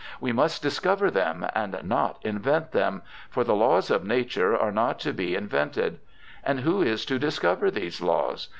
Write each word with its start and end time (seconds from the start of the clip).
We 0.19 0.31
must 0.31 0.63
discover 0.63 1.11
them 1.11 1.45
and 1.53 1.77
not 1.83 2.17
invent 2.23 2.71
them; 2.71 3.03
for 3.29 3.43
the 3.43 3.53
laws 3.53 3.91
of 3.91 4.03
nature 4.03 4.57
are 4.57 4.71
not 4.71 4.99
to 5.01 5.13
be 5.13 5.35
in 5.35 5.47
vented. 5.47 5.99
And 6.43 6.61
who 6.61 6.81
is 6.81 7.05
to 7.05 7.19
discover 7.19 7.69
these 7.69 8.01
laws? 8.01 8.47